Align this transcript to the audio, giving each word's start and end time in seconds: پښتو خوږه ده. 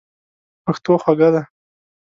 پښتو 0.65 0.93
خوږه 1.01 1.29
ده. 1.33 1.41